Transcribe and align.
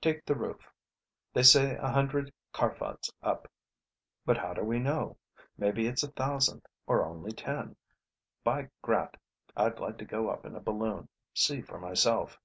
Take 0.00 0.24
the 0.24 0.36
roof. 0.36 0.70
They 1.34 1.42
say 1.42 1.74
a 1.76 1.88
hundred 1.90 2.32
kharfads 2.54 3.12
up; 3.20 3.50
but 4.24 4.36
how 4.36 4.54
do 4.54 4.62
we 4.62 4.78
know? 4.78 5.16
Maybe 5.58 5.88
it's 5.88 6.04
a 6.04 6.12
thousand 6.12 6.62
or 6.86 7.04
only 7.04 7.32
ten. 7.32 7.74
By 8.44 8.70
Grat, 8.80 9.16
I'd 9.56 9.80
like 9.80 9.98
to 9.98 10.04
go 10.04 10.28
up 10.30 10.46
in 10.46 10.54
a 10.54 10.60
balloon, 10.60 11.08
see 11.34 11.62
for 11.62 11.80
myself." 11.80 12.38